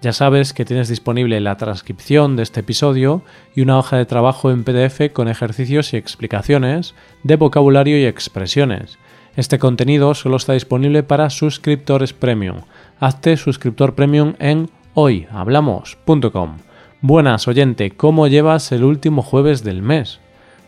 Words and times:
Ya 0.00 0.12
sabes 0.12 0.52
que 0.52 0.64
tienes 0.64 0.88
disponible 0.88 1.40
la 1.40 1.56
transcripción 1.56 2.36
de 2.36 2.44
este 2.44 2.60
episodio 2.60 3.22
y 3.56 3.62
una 3.62 3.78
hoja 3.78 3.96
de 3.96 4.06
trabajo 4.06 4.52
en 4.52 4.62
PDF 4.62 5.12
con 5.12 5.26
ejercicios 5.26 5.92
y 5.92 5.96
explicaciones 5.96 6.94
de 7.24 7.34
vocabulario 7.34 7.98
y 7.98 8.04
expresiones. 8.04 8.96
Este 9.34 9.58
contenido 9.58 10.14
solo 10.14 10.36
está 10.36 10.52
disponible 10.52 11.02
para 11.02 11.30
suscriptores 11.30 12.12
premium. 12.12 12.58
Hazte 13.00 13.36
suscriptor 13.36 13.96
premium 13.96 14.34
en 14.38 14.70
hoyhablamos.com. 14.94 16.58
Buenas, 17.00 17.48
oyente, 17.48 17.90
¿cómo 17.90 18.28
llevas 18.28 18.70
el 18.70 18.84
último 18.84 19.22
jueves 19.22 19.64
del 19.64 19.82
mes? 19.82 20.20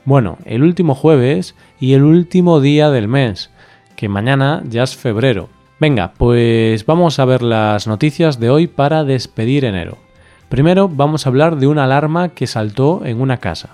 Bueno, 0.04 0.38
el 0.44 0.64
último 0.64 0.96
jueves 0.96 1.54
y 1.78 1.92
el 1.92 2.02
último 2.02 2.60
día 2.60 2.90
del 2.90 3.06
mes, 3.06 3.50
que 3.94 4.08
mañana 4.08 4.62
ya 4.66 4.82
es 4.82 4.96
febrero. 4.96 5.48
Venga, 5.80 6.12
pues 6.18 6.84
vamos 6.84 7.18
a 7.18 7.24
ver 7.24 7.40
las 7.40 7.86
noticias 7.86 8.38
de 8.38 8.50
hoy 8.50 8.66
para 8.66 9.02
despedir 9.02 9.64
enero. 9.64 9.96
Primero 10.50 10.90
vamos 10.90 11.24
a 11.24 11.30
hablar 11.30 11.56
de 11.56 11.66
una 11.68 11.84
alarma 11.84 12.28
que 12.28 12.46
saltó 12.46 13.00
en 13.06 13.18
una 13.18 13.38
casa. 13.38 13.70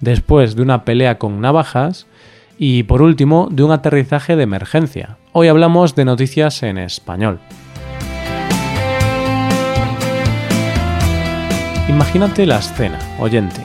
Después 0.00 0.54
de 0.54 0.60
una 0.60 0.84
pelea 0.84 1.16
con 1.16 1.40
navajas. 1.40 2.06
Y 2.58 2.82
por 2.82 3.00
último, 3.00 3.48
de 3.50 3.62
un 3.62 3.72
aterrizaje 3.72 4.36
de 4.36 4.42
emergencia. 4.42 5.16
Hoy 5.32 5.48
hablamos 5.48 5.94
de 5.94 6.04
noticias 6.04 6.62
en 6.62 6.76
español. 6.76 7.38
Imagínate 11.88 12.44
la 12.44 12.58
escena, 12.58 12.98
oyente. 13.18 13.62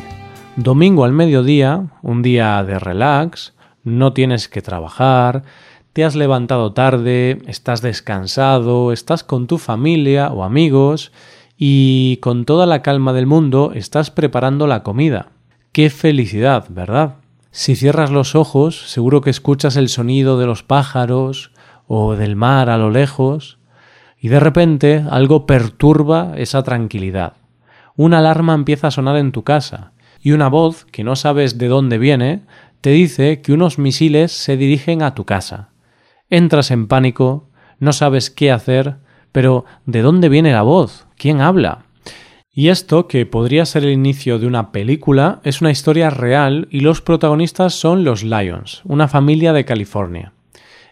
Domingo 0.56 1.04
al 1.04 1.12
mediodía, 1.12 1.88
un 2.02 2.22
día 2.22 2.64
de 2.64 2.80
relax, 2.80 3.54
no 3.84 4.14
tienes 4.14 4.48
que 4.48 4.62
trabajar, 4.62 5.44
te 5.96 6.04
has 6.04 6.14
levantado 6.14 6.74
tarde, 6.74 7.42
estás 7.48 7.82
descansado, 7.82 8.92
estás 8.92 9.24
con 9.24 9.48
tu 9.48 9.58
familia 9.58 10.28
o 10.28 10.44
amigos 10.44 11.14
y 11.58 12.18
con 12.18 12.44
toda 12.44 12.66
la 12.66 12.82
calma 12.82 13.14
del 13.14 13.28
mundo 13.28 13.72
estás 13.74 14.12
preparando 14.12 14.68
la 14.68 14.84
comida. 14.84 15.30
¡Qué 15.72 15.90
felicidad, 15.90 16.66
¿verdad? 16.68 17.16
Si 17.52 17.78
cierras 17.78 18.12
los 18.12 18.36
ojos, 18.36 18.92
seguro 18.92 19.22
que 19.22 19.30
escuchas 19.30 19.78
el 19.78 19.88
sonido 19.88 20.38
de 20.38 20.46
los 20.46 20.64
pájaros 20.64 21.52
o 21.88 22.18
del 22.18 22.36
mar 22.36 22.70
a 22.70 22.78
lo 22.78 22.90
lejos, 22.90 23.58
y 24.20 24.28
de 24.28 24.42
repente 24.42 25.06
algo 25.10 25.46
perturba 25.46 26.34
esa 26.36 26.62
tranquilidad. 26.62 27.38
Una 27.96 28.18
alarma 28.18 28.54
empieza 28.54 28.88
a 28.88 28.92
sonar 28.92 29.16
en 29.16 29.32
tu 29.32 29.46
casa, 29.46 29.94
y 30.20 30.34
una 30.34 30.50
voz, 30.50 30.84
que 30.92 31.06
no 31.06 31.16
sabes 31.16 31.58
de 31.58 31.70
dónde 31.70 31.98
viene, 32.00 32.42
te 32.82 32.90
dice 32.90 33.40
que 33.40 33.54
unos 33.54 33.80
misiles 33.80 34.34
se 34.34 34.58
dirigen 34.58 35.02
a 35.02 35.16
tu 35.16 35.23
casa. 35.23 35.70
Entras 36.30 36.72
en 36.72 36.88
pánico, 36.88 37.50
no 37.80 37.94
sabes 37.94 38.31
qué 38.31 38.52
hacer, 38.52 38.95
pero 39.31 39.66
¿de 39.86 40.02
dónde 40.02 40.28
viene 40.28 40.54
la 40.54 40.64
voz? 40.64 41.06
¿Quién 41.17 41.40
habla? 41.40 41.86
Y 42.52 42.70
esto, 42.70 43.08
que 43.08 43.28
podría 43.28 43.66
ser 43.66 43.84
el 43.84 43.92
inicio 43.92 44.40
de 44.40 44.48
una 44.48 44.72
película, 44.72 45.40
es 45.44 45.62
una 45.62 45.70
historia 45.70 46.09
real 46.09 46.67
y 46.72 46.80
los 46.80 47.02
protagonistas 47.02 47.76
son 47.76 48.04
los 48.04 48.23
Lions, 48.23 48.82
una 48.86 49.08
familia 49.08 49.54
de 49.54 49.66
California. 49.66 50.34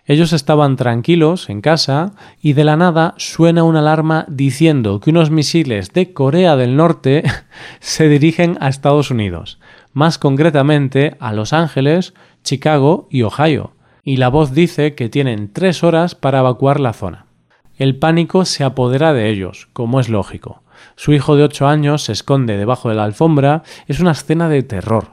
Ellos 0.05 0.33
estaban 0.33 0.75
tranquilos 0.75 1.49
en 1.49 1.61
casa 1.61 2.11
y 2.39 2.53
de 2.53 2.65
la 2.65 2.75
nada 2.75 3.15
suena 3.17 3.63
una 3.63 3.79
alarma 3.79 4.25
diciendo 4.27 4.99
que 4.99 5.09
unos 5.09 5.31
misiles 5.31 5.93
de 5.93 6.13
Corea 6.13 6.57
del 6.57 6.75
Norte 6.75 7.23
se 7.79 8.07
dirigen 8.07 8.57
a 8.59 8.67
Estados 8.67 9.09
Unidos, 9.09 9.59
más 9.93 10.19
concretamente 10.19 11.15
a 11.19 11.33
Los 11.33 11.53
Ángeles, 11.53 12.13
Chicago 12.43 13.07
y 13.09 13.23
Ohio 13.23 13.71
y 14.03 14.17
la 14.17 14.27
voz 14.27 14.53
dice 14.53 14.95
que 14.95 15.09
tienen 15.09 15.51
tres 15.51 15.83
horas 15.83 16.13
para 16.13 16.39
evacuar 16.39 16.79
la 16.79 16.93
zona. 16.93 17.25
El 17.77 17.97
pánico 17.97 18.45
se 18.45 18.63
apodera 18.63 19.13
de 19.13 19.29
ellos, 19.29 19.69
como 19.73 19.99
es 19.99 20.09
lógico. 20.09 20.61
Su 20.95 21.13
hijo 21.13 21.35
de 21.35 21.43
ocho 21.43 21.67
años 21.67 22.03
se 22.03 22.11
esconde 22.11 22.57
debajo 22.57 22.89
de 22.89 22.95
la 22.95 23.05
alfombra, 23.05 23.63
es 23.87 23.99
una 23.99 24.11
escena 24.11 24.49
de 24.49 24.61
terror. 24.63 25.07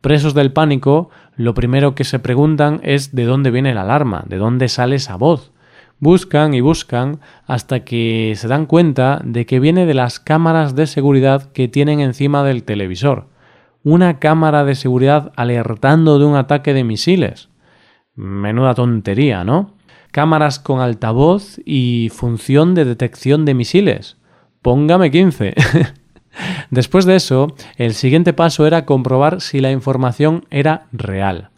Presos 0.00 0.34
del 0.34 0.52
pánico, 0.52 1.10
lo 1.36 1.54
primero 1.54 1.94
que 1.94 2.04
se 2.04 2.18
preguntan 2.18 2.80
es 2.82 3.14
de 3.14 3.24
dónde 3.24 3.52
viene 3.52 3.72
la 3.72 3.82
alarma, 3.82 4.24
de 4.26 4.36
dónde 4.36 4.68
sale 4.68 4.96
esa 4.96 5.16
voz. 5.16 5.52
Buscan 6.00 6.52
y 6.52 6.60
buscan 6.60 7.20
hasta 7.46 7.84
que 7.84 8.34
se 8.36 8.48
dan 8.48 8.66
cuenta 8.66 9.20
de 9.24 9.46
que 9.46 9.60
viene 9.60 9.86
de 9.86 9.94
las 9.94 10.18
cámaras 10.18 10.74
de 10.74 10.88
seguridad 10.88 11.52
que 11.52 11.68
tienen 11.68 12.00
encima 12.00 12.42
del 12.42 12.64
televisor. 12.64 13.28
Una 13.84 14.18
cámara 14.18 14.64
de 14.64 14.74
seguridad 14.74 15.32
alertando 15.36 16.18
de 16.18 16.24
un 16.24 16.34
ataque 16.34 16.74
de 16.74 16.82
misiles. 16.82 17.48
Menuda 18.14 18.74
tontería, 18.74 19.44
¿no? 19.44 19.74
Cámaras 20.10 20.58
con 20.58 20.80
altavoz 20.80 21.58
y 21.64 22.10
función 22.12 22.74
de 22.74 22.84
detección 22.84 23.44
de 23.44 23.54
misiles. 23.54 24.18
Póngame 24.60 25.10
15. 25.10 25.54
Después 26.70 27.04
de 27.04 27.16
eso, 27.16 27.54
el 27.76 27.94
siguiente 27.94 28.32
paso 28.32 28.66
era 28.66 28.84
comprobar 28.84 29.40
si 29.40 29.60
la 29.60 29.70
información 29.70 30.44
era 30.50 30.86
real. 30.92 31.50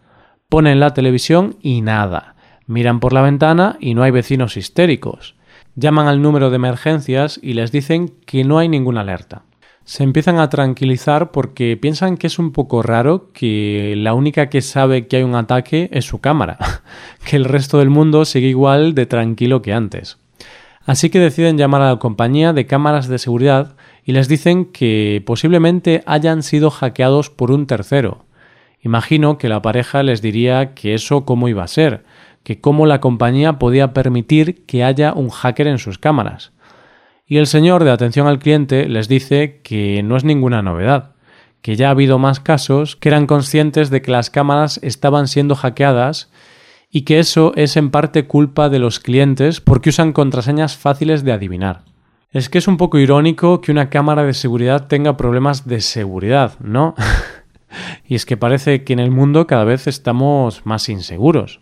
Ponen 0.49 0.79
la 0.79 0.95
televisión 0.95 1.57
y 1.61 1.81
nada. 1.81 2.37
Miran 2.67 3.01
por 3.01 3.13
la 3.13 3.23
ventana 3.23 3.77
y 3.81 3.95
no 3.95 4.03
hay 4.03 4.11
vecinos 4.11 4.57
histéricos. 4.57 5.35
Llaman 5.75 6.07
al 6.07 6.23
número 6.23 6.51
de 6.51 6.57
emergencias 6.57 7.41
y 7.43 7.55
les 7.55 7.73
dicen 7.73 8.15
que 8.27 8.45
no 8.45 8.59
hay 8.59 8.69
ninguna 8.69 9.01
alerta 9.01 9.43
se 9.85 10.03
empiezan 10.03 10.39
a 10.39 10.49
tranquilizar 10.49 11.31
porque 11.31 11.77
piensan 11.77 12.17
que 12.17 12.27
es 12.27 12.39
un 12.39 12.53
poco 12.53 12.83
raro 12.83 13.31
que 13.33 13.95
la 13.97 14.15
única 14.15 14.49
que 14.49 14.63
sabe 14.63 15.07
que 15.07 15.17
hay 15.17 15.23
un 15.23 15.35
ataque 15.35 15.91
es 15.93 16.07
su 16.07 16.21
cámara, 16.21 16.59
que 17.29 17.37
el 17.37 17.45
resto 17.45 17.79
del 17.79 17.91
mundo 17.91 18.25
sigue 18.25 18.49
igual 18.49 18.95
de 18.95 19.07
tranquilo 19.07 19.61
que 19.63 19.75
antes. 19.75 20.19
Así 20.87 21.11
que 21.11 21.19
deciden 21.19 21.59
llamar 21.59 21.83
a 21.83 21.91
la 21.91 21.99
compañía 21.99 22.53
de 22.53 22.67
cámaras 22.67 23.09
de 23.09 23.19
seguridad 23.19 23.75
y 24.05 24.13
les 24.13 24.29
dicen 24.29 24.67
que 24.67 25.23
posiblemente 25.25 26.03
hayan 26.07 26.43
sido 26.43 26.71
hackeados 26.71 27.31
por 27.31 27.51
un 27.51 27.67
tercero. 27.67 28.25
Imagino 28.83 29.39
que 29.39 29.49
la 29.49 29.63
pareja 29.63 30.03
les 30.03 30.21
diría 30.21 30.75
que 30.75 30.95
eso 30.95 31.25
cómo 31.25 31.49
iba 31.49 31.65
a 31.65 31.69
ser, 31.69 32.05
que 32.43 32.61
cómo 32.61 32.85
la 32.85 33.01
compañía 33.01 33.59
podía 33.59 33.95
permitir 33.95 34.67
que 34.67 34.85
haya 34.85 35.15
un 35.15 35.31
hacker 35.31 35.67
en 35.67 35.79
sus 35.79 35.99
cámaras. 35.99 36.53
Y 37.27 37.39
el 37.39 37.47
señor 37.47 37.85
de 37.85 37.91
atención 37.91 38.27
al 38.27 38.39
cliente 38.39 38.87
les 38.89 39.09
dice 39.09 39.61
que 39.63 40.03
no 40.03 40.17
es 40.17 40.25
ninguna 40.25 40.61
novedad, 40.61 41.13
que 41.63 41.75
ya 41.75 41.89
ha 41.89 41.93
habido 41.93 42.19
más 42.19 42.39
casos 42.39 42.97
que 42.97 43.09
eran 43.09 43.27
conscientes 43.27 43.89
de 43.89 44.03
que 44.03 44.11
las 44.11 44.29
cámaras 44.29 44.79
estaban 44.83 45.27
siendo 45.27 45.55
hackeadas 45.55 46.31
y 46.91 47.03
que 47.03 47.19
eso 47.19 47.53
es 47.57 47.79
en 47.79 47.91
parte 47.91 48.27
culpa 48.27 48.69
de 48.69 48.79
los 48.79 49.01
clientes 49.01 49.63
porque 49.63 49.89
usan 49.89 50.13
contraseñas 50.13 50.77
fáciles 50.77 51.25
de 51.25 51.33
adivinar. 51.33 51.83
Es 52.31 52.51
que 52.51 52.59
es 52.59 52.69
un 52.69 52.77
poco 52.77 52.99
irónico 52.99 53.63
que 53.63 53.73
una 53.73 53.89
cámara 53.89 54.25
de 54.25 54.35
seguridad 54.35 54.87
tenga 54.87 55.17
problemas 55.17 55.67
de 55.67 55.81
seguridad, 55.81 56.59
¿no? 56.61 56.95
y 58.07 58.17
es 58.17 58.27
que 58.27 58.37
parece 58.37 58.85
que 58.85 58.93
en 58.93 58.99
el 58.99 59.11
mundo 59.11 59.47
cada 59.47 59.65
vez 59.65 59.87
estamos 59.87 60.67
más 60.67 60.91
inseguros. 60.91 61.61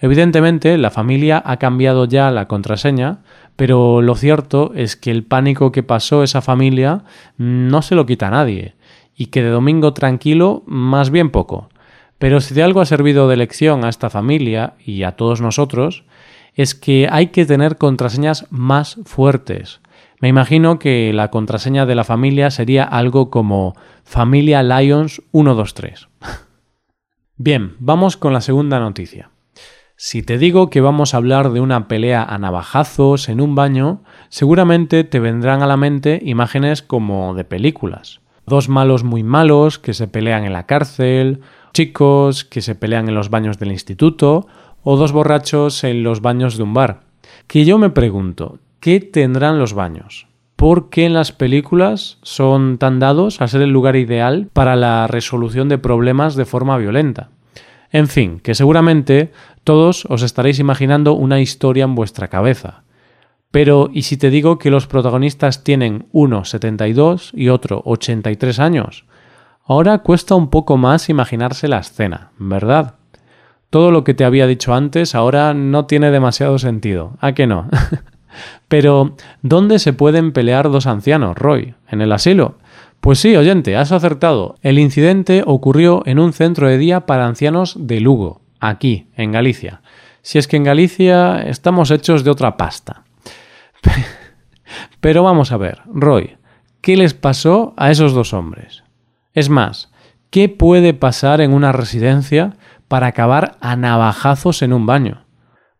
Evidentemente, 0.00 0.76
la 0.76 0.90
familia 0.90 1.42
ha 1.44 1.58
cambiado 1.58 2.04
ya 2.04 2.30
la 2.30 2.48
contraseña, 2.48 3.20
pero 3.56 4.02
lo 4.02 4.14
cierto 4.14 4.72
es 4.74 4.96
que 4.96 5.10
el 5.10 5.24
pánico 5.24 5.72
que 5.72 5.82
pasó 5.82 6.22
esa 6.22 6.42
familia 6.42 7.04
no 7.36 7.82
se 7.82 7.94
lo 7.94 8.06
quita 8.06 8.28
a 8.28 8.32
nadie, 8.32 8.74
y 9.16 9.26
que 9.26 9.42
de 9.42 9.50
domingo 9.50 9.92
tranquilo 9.92 10.62
más 10.66 11.10
bien 11.10 11.30
poco. 11.30 11.68
Pero 12.18 12.40
si 12.40 12.54
de 12.54 12.62
algo 12.62 12.80
ha 12.80 12.86
servido 12.86 13.28
de 13.28 13.36
lección 13.36 13.84
a 13.84 13.88
esta 13.88 14.10
familia 14.10 14.74
y 14.84 15.02
a 15.02 15.12
todos 15.12 15.40
nosotros, 15.40 16.04
es 16.54 16.74
que 16.74 17.08
hay 17.10 17.28
que 17.28 17.46
tener 17.46 17.76
contraseñas 17.76 18.46
más 18.50 18.98
fuertes. 19.04 19.80
Me 20.20 20.28
imagino 20.28 20.78
que 20.78 21.12
la 21.12 21.30
contraseña 21.30 21.86
de 21.86 21.94
la 21.94 22.04
familia 22.04 22.50
sería 22.50 22.84
algo 22.84 23.30
como 23.30 23.74
familia 24.04 24.62
Lions 24.62 25.22
123. 25.32 26.08
Bien, 27.36 27.74
vamos 27.78 28.16
con 28.16 28.32
la 28.32 28.40
segunda 28.40 28.78
noticia. 28.78 29.33
Si 29.96 30.22
te 30.22 30.38
digo 30.38 30.70
que 30.70 30.80
vamos 30.80 31.14
a 31.14 31.18
hablar 31.18 31.52
de 31.52 31.60
una 31.60 31.86
pelea 31.86 32.22
a 32.22 32.36
navajazos 32.38 33.28
en 33.28 33.40
un 33.40 33.54
baño, 33.54 34.02
seguramente 34.28 35.04
te 35.04 35.20
vendrán 35.20 35.62
a 35.62 35.66
la 35.66 35.76
mente 35.76 36.20
imágenes 36.24 36.82
como 36.82 37.34
de 37.34 37.44
películas. 37.44 38.20
Dos 38.46 38.68
malos 38.68 39.04
muy 39.04 39.22
malos 39.22 39.78
que 39.78 39.94
se 39.94 40.08
pelean 40.08 40.44
en 40.44 40.52
la 40.52 40.66
cárcel, 40.66 41.40
chicos 41.72 42.44
que 42.44 42.60
se 42.60 42.74
pelean 42.74 43.08
en 43.08 43.14
los 43.14 43.30
baños 43.30 43.58
del 43.58 43.70
instituto, 43.70 44.48
o 44.82 44.96
dos 44.96 45.12
borrachos 45.12 45.84
en 45.84 46.02
los 46.02 46.20
baños 46.20 46.56
de 46.56 46.64
un 46.64 46.74
bar. 46.74 47.00
Que 47.46 47.64
yo 47.64 47.78
me 47.78 47.90
pregunto, 47.90 48.58
¿qué 48.80 49.00
tendrán 49.00 49.58
los 49.58 49.74
baños? 49.74 50.26
por 50.56 50.88
qué 50.88 51.04
en 51.04 51.12
las 51.12 51.30
películas 51.30 52.16
son 52.22 52.78
tan 52.78 52.98
dados 52.98 53.42
a 53.42 53.48
ser 53.48 53.60
el 53.60 53.70
lugar 53.70 53.96
ideal 53.96 54.48
para 54.52 54.76
la 54.76 55.06
resolución 55.06 55.68
de 55.68 55.76
problemas 55.76 56.36
de 56.36 56.46
forma 56.46 56.78
violenta. 56.78 57.28
En 57.90 58.08
fin, 58.08 58.40
que 58.40 58.54
seguramente 58.54 59.30
todos 59.64 60.06
os 60.08 60.22
estaréis 60.22 60.58
imaginando 60.58 61.14
una 61.14 61.40
historia 61.40 61.84
en 61.84 61.94
vuestra 61.94 62.28
cabeza. 62.28 62.84
Pero, 63.50 63.88
¿y 63.92 64.02
si 64.02 64.16
te 64.16 64.30
digo 64.30 64.58
que 64.58 64.70
los 64.70 64.86
protagonistas 64.86 65.64
tienen 65.64 66.06
uno 66.12 66.44
72 66.44 67.32
y 67.34 67.48
otro 67.48 67.82
83 67.84 68.58
años? 68.58 69.04
Ahora 69.64 69.98
cuesta 69.98 70.34
un 70.34 70.50
poco 70.50 70.76
más 70.76 71.08
imaginarse 71.08 71.68
la 71.68 71.78
escena, 71.78 72.32
¿verdad? 72.38 72.96
Todo 73.70 73.90
lo 73.90 74.04
que 74.04 74.12
te 74.12 74.24
había 74.24 74.46
dicho 74.46 74.74
antes 74.74 75.14
ahora 75.14 75.54
no 75.54 75.86
tiene 75.86 76.10
demasiado 76.10 76.58
sentido, 76.58 77.16
¿a 77.20 77.32
qué 77.32 77.46
no? 77.46 77.68
Pero, 78.68 79.16
¿dónde 79.42 79.78
se 79.78 79.92
pueden 79.92 80.32
pelear 80.32 80.70
dos 80.70 80.86
ancianos, 80.86 81.36
Roy? 81.36 81.74
¿En 81.88 82.00
el 82.00 82.12
asilo? 82.12 82.56
Pues 83.00 83.18
sí, 83.18 83.36
oyente, 83.36 83.76
has 83.76 83.92
acertado. 83.92 84.56
El 84.62 84.78
incidente 84.78 85.42
ocurrió 85.46 86.02
en 86.06 86.18
un 86.18 86.32
centro 86.32 86.68
de 86.68 86.78
día 86.78 87.06
para 87.06 87.26
ancianos 87.26 87.76
de 87.78 88.00
Lugo, 88.00 88.40
aquí, 88.68 89.10
en 89.16 89.32
Galicia. 89.32 89.82
Si 90.22 90.38
es 90.38 90.48
que 90.48 90.56
en 90.56 90.64
Galicia 90.64 91.42
estamos 91.42 91.90
hechos 91.90 92.24
de 92.24 92.30
otra 92.30 92.56
pasta. 92.56 93.04
Pero 95.00 95.22
vamos 95.22 95.52
a 95.52 95.56
ver, 95.56 95.82
Roy, 95.86 96.36
¿qué 96.80 96.96
les 96.96 97.14
pasó 97.14 97.74
a 97.76 97.90
esos 97.90 98.14
dos 98.14 98.32
hombres? 98.32 98.84
Es 99.34 99.48
más, 99.48 99.92
¿qué 100.30 100.48
puede 100.48 100.94
pasar 100.94 101.40
en 101.40 101.52
una 101.52 101.72
residencia 101.72 102.56
para 102.88 103.08
acabar 103.08 103.56
a 103.60 103.76
navajazos 103.76 104.62
en 104.62 104.72
un 104.72 104.86
baño? 104.86 105.26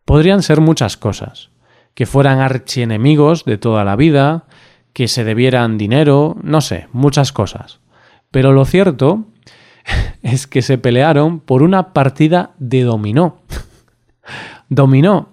Podrían 0.05 0.43
ser 0.43 0.61
muchas 0.61 0.97
cosas. 0.97 1.49
Que 1.93 2.05
fueran 2.05 2.39
archienemigos 2.39 3.45
de 3.45 3.57
toda 3.57 3.83
la 3.83 3.95
vida, 3.95 4.45
que 4.93 5.07
se 5.07 5.23
debieran 5.23 5.77
dinero, 5.77 6.35
no 6.43 6.61
sé, 6.61 6.87
muchas 6.91 7.31
cosas. 7.31 7.79
Pero 8.31 8.51
lo 8.51 8.65
cierto 8.65 9.25
es 10.25 10.47
que 10.47 10.63
se 10.63 10.79
pelearon 10.79 11.39
por 11.39 11.61
una 11.61 11.93
partida 11.93 12.55
de 12.57 12.81
dominó. 12.81 13.37
dominó. 14.69 15.29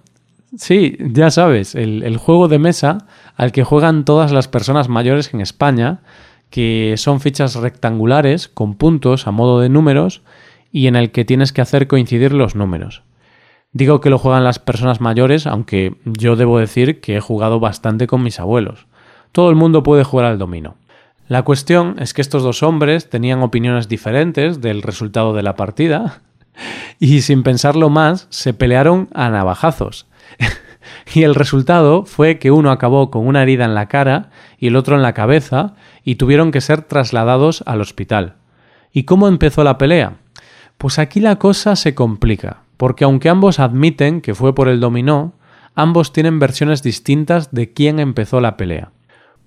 Sí, 0.54 0.98
ya 1.00 1.30
sabes, 1.30 1.74
el, 1.74 2.16
juego 2.18 2.46
de 2.46 2.58
mesa 2.58 3.06
al 3.34 3.52
que 3.52 3.64
juegan 3.64 4.04
todas 4.04 4.32
las 4.32 4.48
personas 4.48 4.90
mayores 4.90 5.32
en 5.32 5.40
España, 5.40 6.02
que 6.50 6.96
son 6.98 7.20
fichas 7.20 7.54
rectangulares 7.54 8.48
con 8.48 8.74
puntos 8.74 9.26
a 9.26 9.30
modo 9.30 9.60
de 9.60 9.70
números 9.70 10.20
y 10.70 10.88
en 10.88 10.96
el 10.96 11.10
que 11.10 11.24
tienes 11.24 11.54
que 11.54 11.62
hacer 11.62 11.88
coincidir 11.88 12.34
los 12.34 12.54
números. 12.54 13.02
Digo 13.72 14.02
que 14.02 14.10
lo 14.10 14.18
juegan 14.18 14.44
las 14.44 14.58
personas 14.58 15.00
mayores, 15.00 15.46
aunque 15.46 15.96
yo 16.04 16.36
debo 16.36 16.58
decir 16.58 17.00
que 17.00 17.16
he 17.16 17.20
jugado 17.20 17.60
bastante 17.60 18.06
con 18.06 18.22
mis 18.22 18.38
abuelos 18.38 18.86
todo 19.32 19.48
el 19.48 19.56
mundo 19.56 19.82
puede 19.82 20.04
jugar 20.04 20.26
al 20.26 20.38
dominó. 20.38 20.76
La 21.32 21.44
cuestión 21.44 21.96
es 21.98 22.12
que 22.12 22.20
estos 22.20 22.42
dos 22.42 22.62
hombres 22.62 23.08
tenían 23.08 23.42
opiniones 23.42 23.88
diferentes 23.88 24.60
del 24.60 24.82
resultado 24.82 25.32
de 25.32 25.42
la 25.42 25.56
partida 25.56 26.20
y 27.00 27.22
sin 27.22 27.42
pensarlo 27.42 27.88
más 27.88 28.26
se 28.28 28.52
pelearon 28.52 29.08
a 29.14 29.30
navajazos. 29.30 30.06
y 31.14 31.22
el 31.22 31.34
resultado 31.34 32.04
fue 32.04 32.38
que 32.38 32.50
uno 32.50 32.70
acabó 32.70 33.10
con 33.10 33.26
una 33.26 33.42
herida 33.42 33.64
en 33.64 33.74
la 33.74 33.88
cara 33.88 34.28
y 34.58 34.66
el 34.66 34.76
otro 34.76 34.94
en 34.94 35.00
la 35.00 35.14
cabeza 35.14 35.72
y 36.04 36.16
tuvieron 36.16 36.50
que 36.50 36.60
ser 36.60 36.82
trasladados 36.82 37.62
al 37.64 37.80
hospital. 37.80 38.34
¿Y 38.92 39.04
cómo 39.04 39.26
empezó 39.26 39.64
la 39.64 39.78
pelea? 39.78 40.18
Pues 40.76 40.98
aquí 40.98 41.18
la 41.18 41.36
cosa 41.36 41.76
se 41.76 41.94
complica, 41.94 42.64
porque 42.76 43.04
aunque 43.04 43.30
ambos 43.30 43.58
admiten 43.58 44.20
que 44.20 44.34
fue 44.34 44.54
por 44.54 44.68
el 44.68 44.80
dominó, 44.80 45.32
ambos 45.74 46.12
tienen 46.12 46.38
versiones 46.38 46.82
distintas 46.82 47.52
de 47.52 47.72
quién 47.72 48.00
empezó 48.00 48.42
la 48.42 48.58
pelea. 48.58 48.90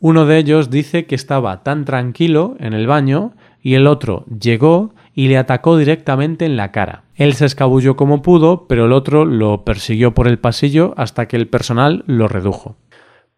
Uno 0.08 0.28
de 0.28 0.38
ellos 0.38 0.70
dice 0.70 1.08
que 1.08 1.16
estaba 1.16 1.64
tan 1.64 1.84
tranquilo 1.84 2.56
en 2.60 2.74
el 2.74 2.86
baño 2.86 3.34
y 3.60 3.74
el 3.74 3.88
otro 3.88 4.24
llegó 4.28 4.94
y 5.16 5.30
le 5.30 5.40
atacó 5.40 5.80
directamente 5.80 6.46
en 6.46 6.58
la 6.58 6.72
cara. 6.72 7.06
Él 7.16 7.34
se 7.34 7.48
escabulló 7.48 7.96
como 7.96 8.22
pudo, 8.22 8.68
pero 8.68 8.86
el 8.86 8.92
otro 8.92 9.26
lo 9.26 9.66
persiguió 9.66 10.14
por 10.14 10.28
el 10.28 10.38
pasillo 10.38 10.94
hasta 10.96 11.28
que 11.28 11.38
el 11.38 11.48
personal 11.48 12.04
lo 12.06 12.28
redujo. 12.28 12.78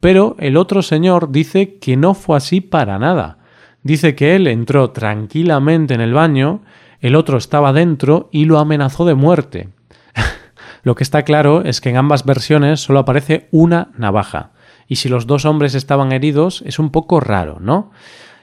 Pero 0.02 0.36
el 0.40 0.58
otro 0.58 0.82
señor 0.82 1.32
dice 1.32 1.78
que 1.78 1.96
no 1.96 2.14
fue 2.14 2.36
así 2.36 2.60
para 2.60 3.00
nada. 3.00 3.38
Dice 3.82 4.14
que 4.14 4.36
él 4.36 4.46
entró 4.46 4.90
tranquilamente 4.90 5.94
en 5.94 6.02
el 6.02 6.14
baño, 6.14 6.64
el 7.00 7.16
otro 7.16 7.38
estaba 7.38 7.72
dentro 7.72 8.28
y 8.34 8.44
lo 8.44 8.60
amenazó 8.60 9.06
de 9.06 9.16
muerte. 9.16 9.70
lo 10.84 10.96
que 10.96 11.06
está 11.06 11.24
claro 11.24 11.64
es 11.64 11.80
que 11.80 11.92
en 11.92 11.96
ambas 11.96 12.26
versiones 12.26 12.82
solo 12.82 13.00
aparece 13.00 13.48
una 13.52 13.92
navaja 13.98 14.52
y 14.88 14.96
si 14.96 15.10
los 15.10 15.28
dos 15.28 15.46
hombres 15.46 15.76
estaban 15.76 16.12
heridos 16.12 16.64
es 16.66 16.80
un 16.80 16.90
poco 16.90 17.20
raro, 17.20 17.58
¿no? 17.60 17.92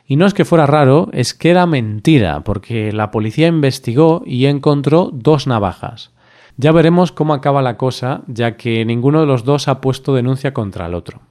Y 0.07 0.17
no 0.17 0.27
es 0.27 0.35
que 0.35 0.45
fuera 0.45 0.67
raro, 0.67 1.09
es 1.13 1.33
que 1.33 1.51
era 1.51 1.67
mentira, 1.67 2.45
porque 2.45 2.93
la 2.93 3.11
policía 3.11 3.49
investigó 3.49 4.23
y 4.27 4.47
encontró 4.47 5.11
dos 5.13 5.47
navajas. 5.47 6.13
Ya 6.57 6.73
veremos 6.73 7.11
cómo 7.11 7.33
acaba 7.33 7.63
la 7.63 7.79
cosa, 7.79 8.23
ya 8.27 8.57
que 8.57 8.85
ninguno 8.85 9.21
de 9.21 9.27
los 9.27 9.45
dos 9.45 9.67
ha 9.67 9.81
puesto 9.81 10.15
denuncia 10.15 10.53
contra 10.53 10.87
el 10.87 10.95
otro. 10.95 11.23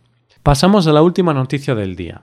Pasamos 0.42 0.88
a 0.88 0.92
la 0.92 1.04
última 1.04 1.33
noticia 1.33 1.75
del 1.75 1.95
día. 1.95 2.21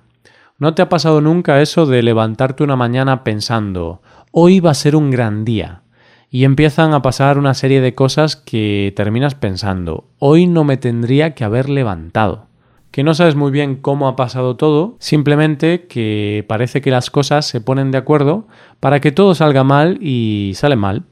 ¿No 0.58 0.74
te 0.74 0.82
ha 0.82 0.88
pasado 0.88 1.20
nunca 1.20 1.62
eso 1.62 1.86
de 1.86 2.02
levantarte 2.02 2.64
una 2.64 2.76
mañana 2.76 3.24
pensando, 3.24 4.02
hoy 4.32 4.60
va 4.60 4.72
a 4.72 4.74
ser 4.74 4.96
un 4.96 5.10
gran 5.10 5.44
día? 5.44 5.82
Y 6.30 6.44
empiezan 6.44 6.92
a 6.92 7.00
pasar 7.00 7.38
una 7.38 7.54
serie 7.54 7.80
de 7.80 7.94
cosas 7.94 8.36
que 8.36 8.92
terminas 8.94 9.34
pensando, 9.34 10.08
hoy 10.18 10.46
no 10.46 10.64
me 10.64 10.76
tendría 10.76 11.34
que 11.34 11.44
haber 11.44 11.70
levantado 11.70 12.49
que 12.90 13.04
no 13.04 13.14
sabes 13.14 13.36
muy 13.36 13.50
bien 13.50 13.76
cómo 13.76 14.08
ha 14.08 14.16
pasado 14.16 14.56
todo, 14.56 14.96
simplemente 14.98 15.86
que 15.86 16.44
parece 16.48 16.80
que 16.80 16.90
las 16.90 17.10
cosas 17.10 17.46
se 17.46 17.60
ponen 17.60 17.90
de 17.90 17.98
acuerdo 17.98 18.46
para 18.80 19.00
que 19.00 19.12
todo 19.12 19.34
salga 19.34 19.64
mal 19.64 19.98
y 20.00 20.52
sale 20.56 20.76
mal. 20.76 21.04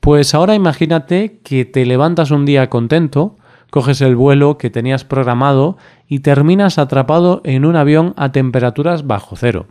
Pues 0.00 0.34
ahora 0.34 0.54
imagínate 0.54 1.40
que 1.42 1.64
te 1.64 1.84
levantas 1.84 2.30
un 2.30 2.44
día 2.44 2.70
contento, 2.70 3.36
coges 3.70 4.00
el 4.00 4.14
vuelo 4.14 4.56
que 4.56 4.70
tenías 4.70 5.04
programado 5.04 5.76
y 6.06 6.20
terminas 6.20 6.78
atrapado 6.78 7.40
en 7.44 7.64
un 7.64 7.74
avión 7.74 8.14
a 8.16 8.30
temperaturas 8.30 9.06
bajo 9.06 9.34
cero. 9.34 9.66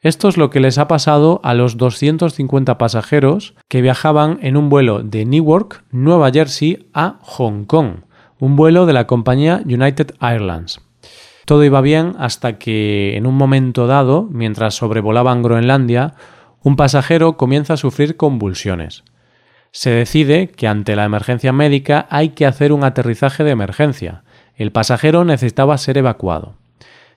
Esto 0.00 0.28
es 0.28 0.36
lo 0.36 0.50
que 0.50 0.60
les 0.60 0.76
ha 0.76 0.88
pasado 0.88 1.40
a 1.44 1.54
los 1.54 1.78
250 1.78 2.76
pasajeros 2.76 3.54
que 3.68 3.80
viajaban 3.80 4.38
en 4.42 4.56
un 4.56 4.68
vuelo 4.68 5.02
de 5.02 5.24
Newark, 5.24 5.84
Nueva 5.92 6.30
Jersey, 6.30 6.90
a 6.92 7.18
Hong 7.22 7.64
Kong 7.64 8.00
un 8.38 8.56
vuelo 8.56 8.86
de 8.86 8.92
la 8.92 9.06
compañía 9.06 9.62
United 9.64 10.14
Airlines. 10.20 10.80
Todo 11.44 11.64
iba 11.64 11.80
bien 11.80 12.14
hasta 12.18 12.58
que, 12.58 13.16
en 13.16 13.26
un 13.26 13.36
momento 13.36 13.86
dado, 13.86 14.28
mientras 14.30 14.74
sobrevolaban 14.74 15.42
Groenlandia, 15.42 16.14
un 16.62 16.76
pasajero 16.76 17.36
comienza 17.36 17.74
a 17.74 17.76
sufrir 17.76 18.16
convulsiones. 18.16 19.04
Se 19.70 19.90
decide 19.90 20.48
que 20.48 20.68
ante 20.68 20.96
la 20.96 21.04
emergencia 21.04 21.52
médica 21.52 22.06
hay 22.08 22.30
que 22.30 22.46
hacer 22.46 22.72
un 22.72 22.84
aterrizaje 22.84 23.44
de 23.44 23.50
emergencia. 23.50 24.22
El 24.56 24.72
pasajero 24.72 25.24
necesitaba 25.24 25.76
ser 25.78 25.98
evacuado. 25.98 26.54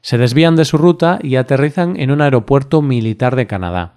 Se 0.02 0.18
desvían 0.18 0.56
de 0.56 0.66
su 0.66 0.78
ruta 0.78 1.20
y 1.22 1.36
aterrizan 1.36 2.00
en 2.00 2.12
un 2.12 2.22
aeropuerto 2.22 2.82
militar 2.82 3.36
de 3.36 3.48
Canadá. 3.48 3.94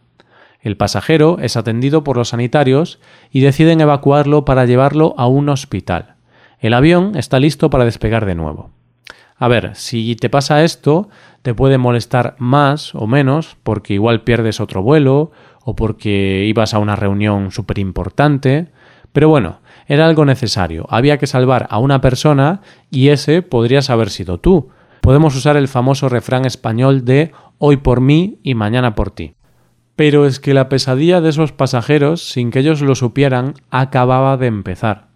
El 0.61 0.77
pasajero 0.77 1.39
es 1.41 1.57
atendido 1.57 2.05
por 2.05 2.17
los 2.17 2.29
sanitarios 2.29 3.01
y 3.31 3.41
deciden 3.41 3.81
evacuarlo 3.81 4.45
para 4.45 4.67
llevarlo 4.67 5.15
a 5.17 5.27
un 5.27 5.49
hospital. 5.49 6.17
El 6.61 6.75
avión 6.75 7.17
está 7.17 7.41
listo 7.41 7.71
para 7.71 7.87
despegar 7.87 8.27
de 8.27 8.35
nuevo. 8.35 8.71
A 9.39 9.49
ver, 9.49 9.75
si 9.75 10.15
te 10.17 10.29
pasa 10.29 10.63
esto, 10.63 11.09
te 11.41 11.55
puede 11.55 11.79
molestar 11.79 12.37
más 12.39 12.95
o 12.95 13.07
menos 13.07 13.57
porque 13.63 13.95
igual 13.95 14.23
pierdes 14.23 14.61
otro 14.61 14.83
vuelo 14.83 15.33
o 15.65 15.75
porque 15.75 16.45
ibas 16.47 16.75
a 16.75 16.79
una 16.79 16.97
reunión 16.97 17.51
súper 17.51 17.79
importante. 17.79 18.69
Pero 19.13 19.31
bueno, 19.31 19.61
era 19.89 20.05
algo 20.05 20.27
necesario. 20.27 20.87
Había 20.91 21.17
que 21.17 21.27
salvar 21.27 21.67
a 21.71 21.79
una 21.79 22.03
persona 22.03 22.61
y 22.91 23.09
ese 23.09 23.41
podrías 23.41 23.89
haber 23.89 24.11
sido 24.11 24.39
tú. 24.39 24.69
Podemos 25.01 25.35
usar 25.35 25.57
el 25.57 25.69
famoso 25.69 26.11
refrán 26.11 26.45
español 26.45 27.07
de 27.07 27.33
hoy 27.57 27.79
por 27.79 28.03
mí 28.03 28.39
y 28.43 28.55
mañana 28.55 28.95
por 28.95 29.11
ti. 29.11 29.35
Pero 29.97 30.27
es 30.27 30.41
que 30.41 30.53
la 30.53 30.69
pesadilla 30.69 31.23
de 31.23 31.31
esos 31.31 31.53
pasajeros, 31.53 32.29
sin 32.29 32.51
que 32.51 32.59
ellos 32.59 32.83
lo 32.83 32.95
supieran, 32.95 33.55
acababa 33.71 34.37
de 34.37 34.47
empezar. 34.47 35.10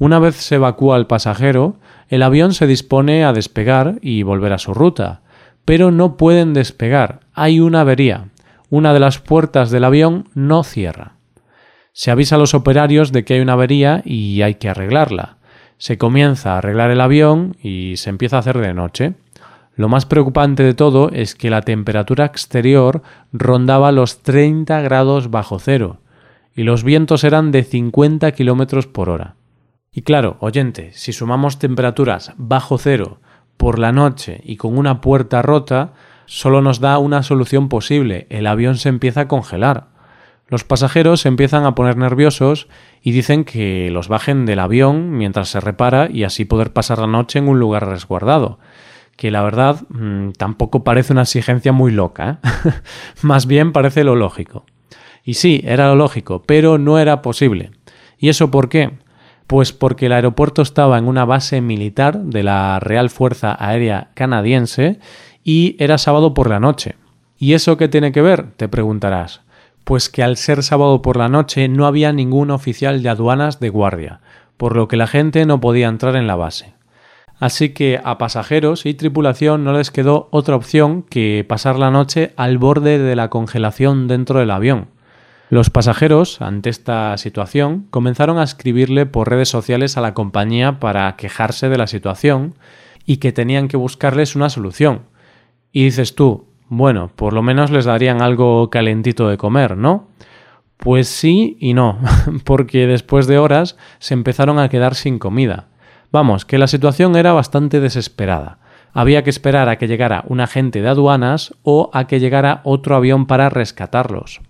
Una 0.00 0.18
vez 0.18 0.36
se 0.36 0.54
evacúa 0.54 0.96
al 0.96 1.06
pasajero, 1.06 1.76
el 2.08 2.22
avión 2.22 2.54
se 2.54 2.66
dispone 2.66 3.22
a 3.22 3.34
despegar 3.34 3.98
y 4.00 4.22
volver 4.22 4.54
a 4.54 4.58
su 4.58 4.72
ruta, 4.72 5.20
pero 5.66 5.90
no 5.90 6.16
pueden 6.16 6.54
despegar, 6.54 7.20
hay 7.34 7.60
una 7.60 7.82
avería. 7.82 8.28
Una 8.70 8.94
de 8.94 9.00
las 9.00 9.18
puertas 9.18 9.70
del 9.70 9.84
avión 9.84 10.30
no 10.32 10.64
cierra. 10.64 11.16
Se 11.92 12.10
avisa 12.10 12.36
a 12.36 12.38
los 12.38 12.54
operarios 12.54 13.12
de 13.12 13.26
que 13.26 13.34
hay 13.34 13.40
una 13.40 13.52
avería 13.52 14.00
y 14.06 14.40
hay 14.40 14.54
que 14.54 14.70
arreglarla. 14.70 15.36
Se 15.76 15.98
comienza 15.98 16.54
a 16.54 16.58
arreglar 16.58 16.90
el 16.90 17.02
avión 17.02 17.56
y 17.62 17.98
se 17.98 18.08
empieza 18.08 18.36
a 18.36 18.40
hacer 18.40 18.56
de 18.56 18.72
noche. 18.72 19.12
Lo 19.76 19.90
más 19.90 20.06
preocupante 20.06 20.62
de 20.62 20.72
todo 20.72 21.10
es 21.10 21.34
que 21.34 21.50
la 21.50 21.60
temperatura 21.60 22.24
exterior 22.24 23.02
rondaba 23.34 23.92
los 23.92 24.22
30 24.22 24.80
grados 24.80 25.30
bajo 25.30 25.58
cero 25.58 25.98
y 26.56 26.62
los 26.62 26.84
vientos 26.84 27.22
eran 27.22 27.52
de 27.52 27.64
50 27.64 28.32
kilómetros 28.32 28.86
por 28.86 29.10
hora. 29.10 29.36
Y 29.92 30.02
claro, 30.02 30.36
oyente, 30.38 30.92
si 30.92 31.12
sumamos 31.12 31.58
temperaturas 31.58 32.32
bajo 32.36 32.78
cero 32.78 33.18
por 33.56 33.80
la 33.80 33.90
noche 33.90 34.40
y 34.44 34.56
con 34.56 34.78
una 34.78 35.00
puerta 35.00 35.42
rota, 35.42 35.94
solo 36.26 36.62
nos 36.62 36.78
da 36.78 36.98
una 36.98 37.24
solución 37.24 37.68
posible. 37.68 38.28
El 38.30 38.46
avión 38.46 38.76
se 38.76 38.88
empieza 38.88 39.22
a 39.22 39.28
congelar. 39.28 39.88
Los 40.46 40.62
pasajeros 40.62 41.20
se 41.20 41.28
empiezan 41.28 41.64
a 41.64 41.74
poner 41.74 41.96
nerviosos 41.96 42.68
y 43.02 43.10
dicen 43.10 43.44
que 43.44 43.90
los 43.90 44.06
bajen 44.06 44.46
del 44.46 44.60
avión 44.60 45.10
mientras 45.10 45.48
se 45.48 45.60
repara 45.60 46.08
y 46.08 46.22
así 46.22 46.44
poder 46.44 46.72
pasar 46.72 46.98
la 46.98 47.08
noche 47.08 47.40
en 47.40 47.48
un 47.48 47.58
lugar 47.58 47.88
resguardado. 47.88 48.60
Que 49.16 49.32
la 49.32 49.42
verdad 49.42 49.82
mm, 49.88 50.30
tampoco 50.38 50.84
parece 50.84 51.12
una 51.12 51.22
exigencia 51.22 51.72
muy 51.72 51.90
loca. 51.90 52.38
¿eh? 52.44 52.70
Más 53.22 53.46
bien 53.46 53.72
parece 53.72 54.04
lo 54.04 54.14
lógico. 54.14 54.64
Y 55.24 55.34
sí, 55.34 55.62
era 55.64 55.88
lo 55.88 55.96
lógico, 55.96 56.42
pero 56.44 56.78
no 56.78 56.98
era 57.00 57.22
posible. 57.22 57.72
¿Y 58.18 58.28
eso 58.28 58.50
por 58.52 58.68
qué? 58.68 58.92
Pues 59.50 59.72
porque 59.72 60.06
el 60.06 60.12
aeropuerto 60.12 60.62
estaba 60.62 60.96
en 60.96 61.08
una 61.08 61.24
base 61.24 61.60
militar 61.60 62.20
de 62.20 62.44
la 62.44 62.78
Real 62.78 63.10
Fuerza 63.10 63.56
Aérea 63.58 64.10
Canadiense 64.14 65.00
y 65.42 65.74
era 65.80 65.98
sábado 65.98 66.34
por 66.34 66.48
la 66.48 66.60
noche. 66.60 66.94
¿Y 67.36 67.54
eso 67.54 67.76
qué 67.76 67.88
tiene 67.88 68.12
que 68.12 68.22
ver? 68.22 68.52
te 68.52 68.68
preguntarás. 68.68 69.40
Pues 69.82 70.08
que 70.08 70.22
al 70.22 70.36
ser 70.36 70.62
sábado 70.62 71.02
por 71.02 71.16
la 71.16 71.28
noche 71.28 71.66
no 71.68 71.86
había 71.86 72.12
ningún 72.12 72.52
oficial 72.52 73.02
de 73.02 73.08
aduanas 73.08 73.58
de 73.58 73.70
guardia, 73.70 74.20
por 74.56 74.76
lo 74.76 74.86
que 74.86 74.96
la 74.96 75.08
gente 75.08 75.44
no 75.46 75.60
podía 75.60 75.88
entrar 75.88 76.14
en 76.14 76.28
la 76.28 76.36
base. 76.36 76.74
Así 77.40 77.70
que 77.70 78.00
a 78.04 78.18
pasajeros 78.18 78.86
y 78.86 78.94
tripulación 78.94 79.64
no 79.64 79.72
les 79.72 79.90
quedó 79.90 80.28
otra 80.30 80.54
opción 80.54 81.02
que 81.02 81.44
pasar 81.48 81.76
la 81.76 81.90
noche 81.90 82.34
al 82.36 82.58
borde 82.58 83.00
de 83.00 83.16
la 83.16 83.30
congelación 83.30 84.06
dentro 84.06 84.38
del 84.38 84.52
avión. 84.52 84.90
Los 85.50 85.68
pasajeros, 85.68 86.40
ante 86.40 86.70
esta 86.70 87.16
situación, 87.16 87.88
comenzaron 87.90 88.38
a 88.38 88.44
escribirle 88.44 89.04
por 89.04 89.28
redes 89.28 89.48
sociales 89.48 89.96
a 89.96 90.00
la 90.00 90.14
compañía 90.14 90.78
para 90.78 91.16
quejarse 91.16 91.68
de 91.68 91.76
la 91.76 91.88
situación 91.88 92.54
y 93.04 93.16
que 93.16 93.32
tenían 93.32 93.66
que 93.66 93.76
buscarles 93.76 94.36
una 94.36 94.48
solución. 94.48 95.06
Y 95.72 95.82
dices 95.82 96.14
tú, 96.14 96.46
bueno, 96.68 97.10
por 97.16 97.32
lo 97.32 97.42
menos 97.42 97.72
les 97.72 97.84
darían 97.84 98.22
algo 98.22 98.70
calentito 98.70 99.28
de 99.28 99.38
comer, 99.38 99.76
¿no? 99.76 100.06
Pues 100.76 101.08
sí 101.08 101.56
y 101.58 101.74
no, 101.74 101.98
porque 102.44 102.86
después 102.86 103.26
de 103.26 103.38
horas 103.38 103.76
se 103.98 104.14
empezaron 104.14 104.60
a 104.60 104.68
quedar 104.68 104.94
sin 104.94 105.18
comida. 105.18 105.66
Vamos, 106.12 106.44
que 106.44 106.58
la 106.58 106.68
situación 106.68 107.16
era 107.16 107.32
bastante 107.32 107.80
desesperada. 107.80 108.58
Había 108.92 109.24
que 109.24 109.30
esperar 109.30 109.68
a 109.68 109.78
que 109.78 109.88
llegara 109.88 110.22
un 110.28 110.38
agente 110.38 110.80
de 110.80 110.88
aduanas 110.90 111.56
o 111.64 111.90
a 111.92 112.06
que 112.06 112.20
llegara 112.20 112.60
otro 112.62 112.94
avión 112.94 113.26
para 113.26 113.48
rescatarlos. 113.48 114.40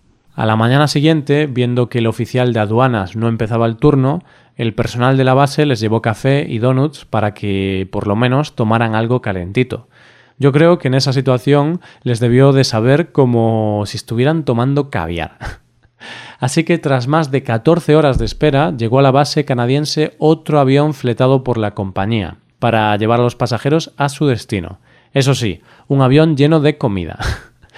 A 0.41 0.47
la 0.47 0.57
mañana 0.57 0.89
siguiente, 0.89 1.47
viendo 1.47 1.91
que 1.91 1.99
el 1.99 2.07
oficial 2.07 2.55
de 2.55 2.61
aduanas 2.61 3.15
no 3.15 3.29
empezaba 3.29 3.67
el 3.67 3.77
turno, 3.77 4.21
el 4.57 4.73
personal 4.73 5.19
de 5.19 5.25
la 5.25 5.35
base 5.35 5.67
les 5.67 5.81
llevó 5.81 6.01
café 6.01 6.47
y 6.49 6.61
donuts 6.61 7.05
para 7.05 7.35
que 7.35 7.87
por 7.93 8.07
lo 8.07 8.17
menos 8.17 8.55
tomaran 8.55 8.95
algo 8.95 9.21
calentito. 9.21 9.89
Yo 10.39 10.51
creo 10.51 10.79
que 10.79 10.89
en 10.89 10.95
esa 10.95 11.13
situación 11.13 11.83
les 12.05 12.21
debió 12.21 12.53
de 12.53 12.65
saber 12.65 13.13
como 13.13 13.83
si 13.85 13.99
estuvieran 13.99 14.47
tomando 14.47 14.89
caviar. 14.89 15.37
Así 16.39 16.65
que 16.65 16.79
tras 16.79 17.07
más 17.07 17.31
de 17.31 17.43
14 17.43 17.95
horas 17.95 18.17
de 18.17 18.25
espera, 18.25 18.75
llegó 18.75 19.01
a 19.01 19.03
la 19.03 19.11
base 19.11 19.45
canadiense 19.45 20.17
otro 20.19 20.59
avión 20.59 20.95
fletado 20.95 21.45
por 21.45 21.59
la 21.59 21.75
compañía 21.75 22.39
para 22.59 22.97
llevar 22.97 23.21
a 23.21 23.25
los 23.25 23.37
pasajeros 23.37 23.93
a 23.99 24.09
su 24.09 24.27
destino. 24.27 24.79
Eso 25.13 25.35
sí, 25.35 25.61
un 25.87 26.01
avión 26.01 26.35
lleno 26.35 26.61
de 26.61 26.79
comida. 26.79 27.19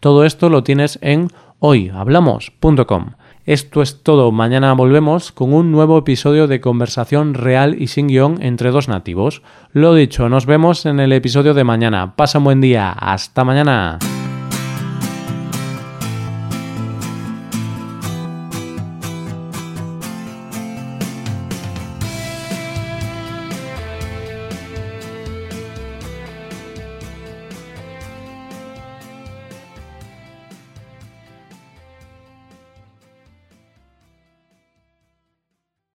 Todo 0.00 0.24
esto 0.24 0.48
lo 0.48 0.64
tienes 0.64 0.98
en 1.02 1.28
hoyhablamos.com. 1.58 3.12
Esto 3.46 3.82
es 3.82 4.02
todo. 4.02 4.32
Mañana 4.32 4.72
volvemos 4.74 5.32
con 5.32 5.52
un 5.54 5.72
nuevo 5.72 5.98
episodio 5.98 6.46
de 6.46 6.60
conversación 6.60 7.34
real 7.34 7.76
y 7.80 7.86
sin 7.86 8.08
guion 8.08 8.38
entre 8.42 8.70
dos 8.70 8.88
nativos. 8.88 9.42
Lo 9.72 9.94
dicho, 9.94 10.28
nos 10.28 10.46
vemos 10.46 10.86
en 10.86 11.00
el 11.00 11.12
episodio 11.12 11.54
de 11.54 11.64
mañana. 11.64 12.16
Pasa 12.16 12.38
un 12.38 12.44
buen 12.44 12.60
día. 12.60 12.90
Hasta 12.90 13.44
mañana. 13.44 13.98